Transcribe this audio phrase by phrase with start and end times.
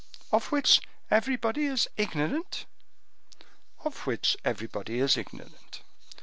[0.31, 0.81] "Of which
[1.11, 2.65] everybody is ignorant?"
[3.85, 5.83] "Of which everybody is ignorant."